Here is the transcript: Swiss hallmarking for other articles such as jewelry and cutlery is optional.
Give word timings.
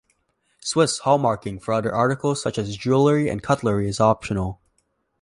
Swiss 0.59 1.01
hallmarking 1.01 1.61
for 1.61 1.75
other 1.75 1.93
articles 1.93 2.41
such 2.41 2.57
as 2.57 2.75
jewelry 2.75 3.29
and 3.29 3.43
cutlery 3.43 3.87
is 3.87 3.99
optional. 3.99 4.59